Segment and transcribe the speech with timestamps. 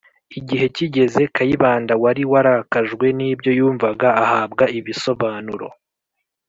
[0.39, 5.67] igihe kigeze kayibanda wari warakajwe n' ibyo yumvaga ahabwa ibisobanuro